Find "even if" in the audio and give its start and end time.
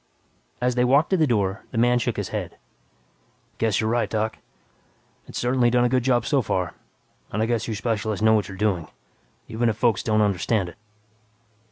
9.47-9.77